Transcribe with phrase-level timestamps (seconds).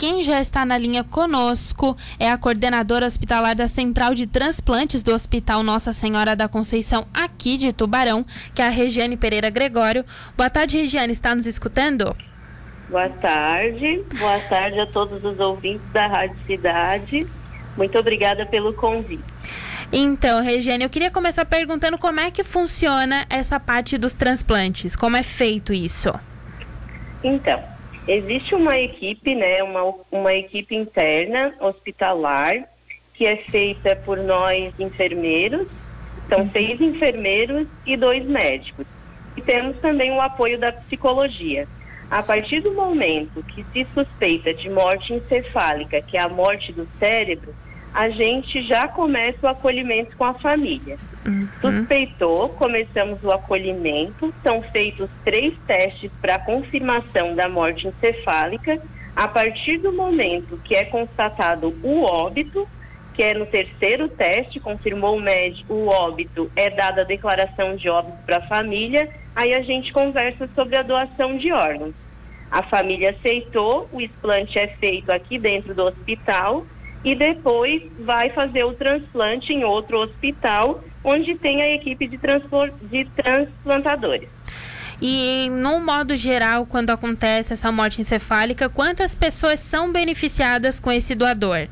[0.00, 5.12] quem já está na linha conosco é a coordenadora hospitalar da Central de Transplantes do
[5.12, 8.24] Hospital Nossa Senhora da Conceição, aqui de Tubarão,
[8.54, 10.02] que é a Regiane Pereira Gregório.
[10.34, 12.16] Boa tarde, Regiane, está nos escutando?
[12.88, 17.26] Boa tarde, boa tarde a todos os ouvintes da Rádio Cidade.
[17.76, 19.22] Muito obrigada pelo convite.
[19.92, 25.18] Então, Regiane, eu queria começar perguntando como é que funciona essa parte dos transplantes, como
[25.18, 26.10] é feito isso?
[27.22, 27.62] Então,
[28.10, 32.64] Existe uma equipe, né, uma, uma equipe interna hospitalar
[33.14, 35.68] que é feita por nós enfermeiros,
[36.28, 36.50] são uhum.
[36.50, 38.84] seis enfermeiros e dois médicos.
[39.36, 41.68] E temos também o apoio da psicologia.
[42.10, 46.88] A partir do momento que se suspeita de morte encefálica, que é a morte do
[46.98, 47.54] cérebro,
[47.94, 50.98] a gente já começa o acolhimento com a família.
[51.60, 58.80] Suspeitou, começamos o acolhimento, são feitos três testes para confirmação da morte encefálica.
[59.14, 62.66] A partir do momento que é constatado o óbito,
[63.12, 67.88] que é no terceiro teste, confirmou o médico o óbito, é dada a declaração de
[67.88, 71.94] óbito para a família, aí a gente conversa sobre a doação de órgãos.
[72.50, 76.64] A família aceitou, o explante é feito aqui dentro do hospital
[77.04, 82.18] e depois vai fazer o transplante em outro hospital onde tem a equipe de,
[82.90, 84.28] de transplantadores.
[85.00, 91.14] E, no modo geral, quando acontece essa morte encefálica, quantas pessoas são beneficiadas com esse
[91.14, 91.68] doador?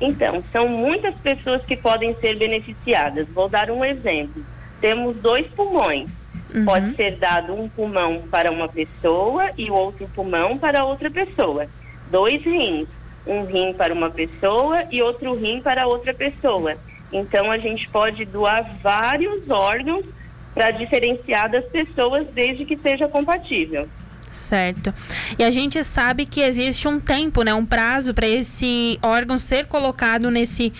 [0.00, 3.26] Então, são muitas pessoas que podem ser beneficiadas.
[3.28, 4.44] Vou dar um exemplo.
[4.80, 6.08] Temos dois pulmões.
[6.54, 6.64] Uhum.
[6.64, 11.66] Pode ser dado um pulmão para uma pessoa e o outro pulmão para outra pessoa.
[12.10, 12.86] Dois rins.
[13.26, 16.76] Um rim para uma pessoa e outro rim para outra pessoa.
[17.14, 20.04] Então, a gente pode doar vários órgãos
[20.52, 23.88] para diferenciar das pessoas desde que seja compatível.
[24.34, 24.92] Certo.
[25.38, 29.66] E a gente sabe que existe um tempo, né, um prazo para esse órgão ser
[29.66, 30.72] colocado nesse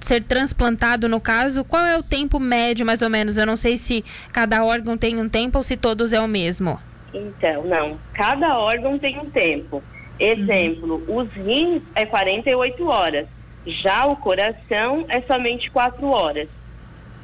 [0.00, 1.64] ser transplantado no caso.
[1.64, 3.38] Qual é o tempo médio mais ou menos?
[3.38, 6.80] Eu não sei se cada órgão tem um tempo ou se todos é o mesmo.
[7.14, 7.96] Então, não.
[8.12, 9.80] Cada órgão tem um tempo.
[10.18, 11.18] Exemplo, uhum.
[11.18, 13.26] os rins é 48 horas.
[13.66, 16.48] Já o coração é somente quatro horas.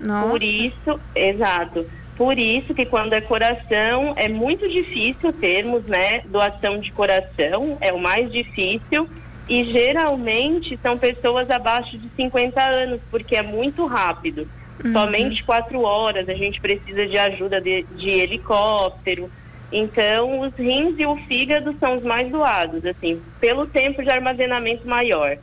[0.00, 0.28] Nossa.
[0.28, 1.86] Por isso, exato.
[2.16, 7.92] Por isso que quando é coração é muito difícil termos, né, doação de coração, é
[7.92, 9.08] o mais difícil
[9.48, 14.48] e geralmente são pessoas abaixo de 50 anos, porque é muito rápido.
[14.84, 14.92] Uhum.
[14.92, 19.30] Somente quatro horas, a gente precisa de ajuda de, de helicóptero.
[19.70, 24.86] Então, os rins e o fígado são os mais doados, assim, pelo tempo de armazenamento
[24.86, 25.36] maior.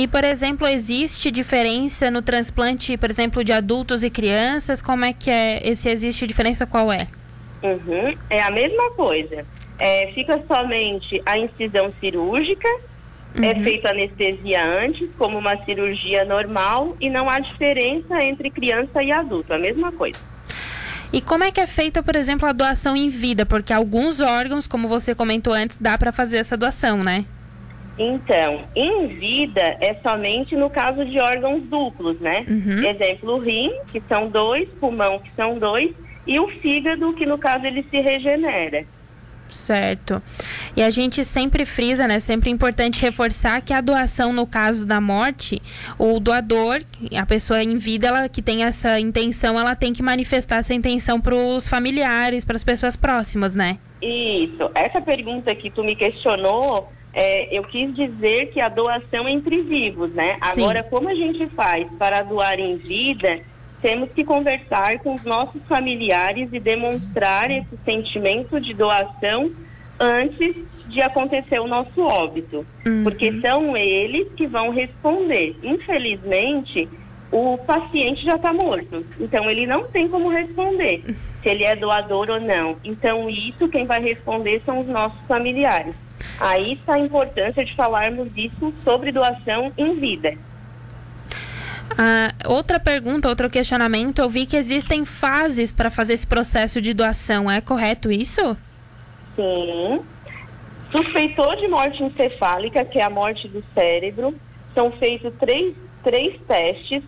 [0.00, 4.80] E, por exemplo, existe diferença no transplante, por exemplo, de adultos e crianças?
[4.80, 5.74] Como é que é?
[5.74, 7.06] Se existe diferença, qual é?
[7.62, 9.44] Uhum, é a mesma coisa.
[9.78, 12.66] É, fica somente a incisão cirúrgica,
[13.34, 13.44] é uhum.
[13.44, 19.12] é feita anestesia antes, como uma cirurgia normal, e não há diferença entre criança e
[19.12, 20.18] adulto, a mesma coisa.
[21.12, 23.44] E como é que é feita, por exemplo, a doação em vida?
[23.44, 27.26] Porque alguns órgãos, como você comentou antes, dá para fazer essa doação, né?
[28.02, 32.46] Então, em vida é somente no caso de órgãos duplos, né?
[32.48, 32.82] Uhum.
[32.82, 35.94] Exemplo, o rim, que são dois, pulmão, que são dois,
[36.26, 38.86] e o fígado, que no caso ele se regenera.
[39.50, 40.22] Certo.
[40.74, 42.20] E a gente sempre frisa, né?
[42.20, 45.60] Sempre é importante reforçar que a doação, no caso da morte,
[45.98, 46.80] o doador,
[47.14, 51.20] a pessoa em vida, ela que tem essa intenção, ela tem que manifestar essa intenção
[51.20, 53.76] para os familiares, para as pessoas próximas, né?
[54.00, 54.70] Isso.
[54.74, 60.12] Essa pergunta que tu me questionou é, eu quis dizer que a doação entre vivos,
[60.12, 60.38] né?
[60.52, 60.62] Sim.
[60.62, 63.40] Agora, como a gente faz para doar em vida,
[63.82, 69.50] temos que conversar com os nossos familiares e demonstrar esse sentimento de doação
[69.98, 70.56] antes
[70.86, 73.04] de acontecer o nosso óbito, uhum.
[73.04, 75.56] porque são eles que vão responder.
[75.62, 76.88] Infelizmente,
[77.32, 81.02] o paciente já está morto, então ele não tem como responder
[81.40, 82.76] se ele é doador ou não.
[82.82, 85.94] Então, isso quem vai responder são os nossos familiares.
[86.40, 90.36] Aí está a importância de falarmos disso sobre doação em vida.
[91.96, 96.94] Ah, outra pergunta, outro questionamento, eu vi que existem fases para fazer esse processo de
[96.94, 98.56] doação, é correto isso?
[99.36, 100.00] Sim.
[100.90, 104.34] Suspeitou de morte encefálica, que é a morte do cérebro,
[104.74, 107.02] são feitos três, três testes,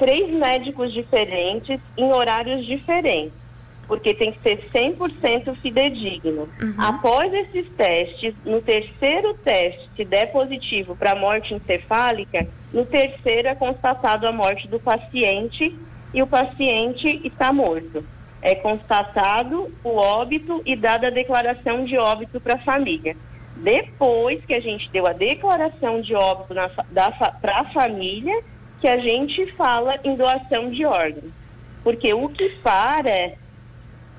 [0.00, 3.38] três médicos diferentes, em horários diferentes
[3.90, 6.48] porque tem que ser 100% fidedigno.
[6.62, 6.74] Uhum.
[6.78, 13.54] Após esses testes, no terceiro teste, se der positivo para morte encefálica, no terceiro é
[13.56, 15.76] constatado a morte do paciente
[16.14, 18.04] e o paciente está morto.
[18.40, 23.16] É constatado o óbito e dada a declaração de óbito para a família.
[23.56, 28.40] depois que a gente deu a declaração de óbito para a família,
[28.80, 31.32] que a gente fala em doação de órgãos.
[31.84, 33.32] Porque o que para,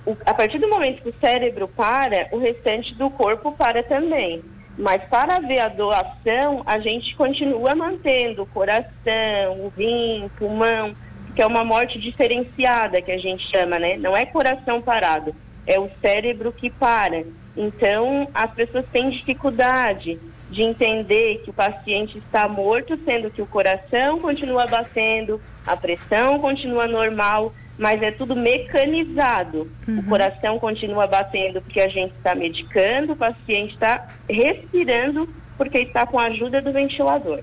[0.06, 4.42] o, a partir do momento que o cérebro para, o restante do corpo para também.
[4.78, 10.96] Mas para ver a doação, a gente continua mantendo o coração, o rim, o pulmão,
[11.36, 13.98] que é uma morte diferenciada que a gente chama, né?
[13.98, 15.36] Não é coração parado,
[15.68, 17.24] é o cérebro que para.
[17.56, 20.20] Então, as pessoas têm dificuldade
[20.52, 26.38] de entender que o paciente está morto, sendo que o coração continua batendo, a pressão
[26.40, 29.72] continua normal, mas é tudo mecanizado.
[29.88, 30.00] Uhum.
[30.00, 35.28] O coração continua batendo porque a gente está medicando, o paciente está respirando
[35.58, 37.40] porque está com a ajuda do ventilador.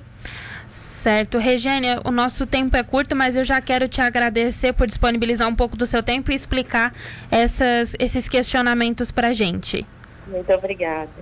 [0.69, 1.39] Certo.
[1.39, 5.55] Regênia, o nosso tempo é curto, mas eu já quero te agradecer por disponibilizar um
[5.55, 6.93] pouco do seu tempo e explicar
[7.31, 9.87] essas, esses questionamentos para a gente.
[10.27, 11.09] Muito obrigada.